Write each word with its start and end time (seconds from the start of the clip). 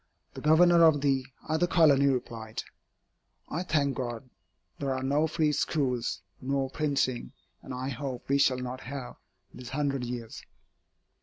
The 0.33 0.41
Governor 0.41 0.83
of 0.83 1.01
the 1.01 1.27
other 1.47 1.67
colony 1.67 2.07
replied, 2.07 2.63
"I 3.49 3.61
thank 3.61 3.95
God, 3.95 4.31
there 4.79 4.95
are 4.95 5.03
no 5.03 5.27
free 5.27 5.51
schools, 5.51 6.23
nor 6.41 6.71
printing, 6.71 7.33
and 7.61 7.71
I 7.71 7.89
hope 7.89 8.27
we 8.27 8.39
shall 8.39 8.57
not 8.57 8.79
have, 8.81 9.17
these 9.53 9.69
hundred 9.69 10.03
years." 10.03 10.41